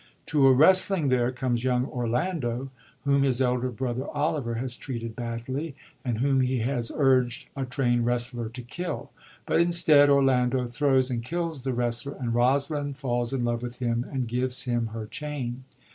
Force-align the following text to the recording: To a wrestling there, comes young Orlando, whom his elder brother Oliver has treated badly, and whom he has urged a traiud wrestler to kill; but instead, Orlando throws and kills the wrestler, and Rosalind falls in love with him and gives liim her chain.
To 0.33 0.47
a 0.47 0.51
wrestling 0.51 1.09
there, 1.09 1.31
comes 1.31 1.63
young 1.63 1.85
Orlando, 1.85 2.71
whom 3.01 3.21
his 3.21 3.39
elder 3.39 3.69
brother 3.69 4.07
Oliver 4.07 4.55
has 4.55 4.75
treated 4.75 5.15
badly, 5.15 5.75
and 6.03 6.17
whom 6.17 6.41
he 6.41 6.57
has 6.61 6.91
urged 6.95 7.45
a 7.55 7.65
traiud 7.65 8.03
wrestler 8.03 8.49
to 8.49 8.63
kill; 8.63 9.11
but 9.45 9.61
instead, 9.61 10.09
Orlando 10.09 10.65
throws 10.65 11.11
and 11.11 11.23
kills 11.23 11.61
the 11.61 11.73
wrestler, 11.73 12.13
and 12.19 12.33
Rosalind 12.33 12.97
falls 12.97 13.31
in 13.31 13.45
love 13.45 13.61
with 13.61 13.77
him 13.77 14.03
and 14.11 14.27
gives 14.27 14.65
liim 14.65 14.87
her 14.89 15.05
chain. 15.05 15.65